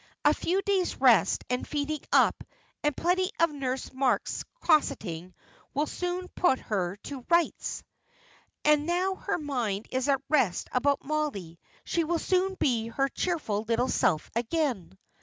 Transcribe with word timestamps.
A 0.25 0.33
few 0.33 0.63
days' 0.63 0.99
rest 0.99 1.43
and 1.47 1.67
feeding 1.67 1.99
up, 2.11 2.43
and 2.83 2.97
plenty 2.97 3.29
of 3.39 3.51
Nurse 3.51 3.93
Marks' 3.93 4.43
cosseting 4.59 5.35
will 5.75 5.85
soon 5.85 6.27
put 6.29 6.57
her 6.57 6.95
to 7.03 7.23
rights. 7.29 7.83
And 8.65 8.87
now 8.87 9.13
her 9.13 9.37
mind 9.37 9.85
is 9.91 10.09
at 10.09 10.23
rest 10.27 10.69
about 10.71 11.03
Mollie, 11.03 11.59
she 11.83 12.03
will 12.03 12.17
soon 12.17 12.55
be 12.55 12.87
her 12.87 13.09
cheerful 13.09 13.61
little 13.67 13.89
self 13.89 14.31
again." 14.35 14.97